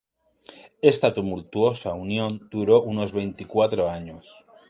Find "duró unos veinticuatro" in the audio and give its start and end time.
2.49-3.87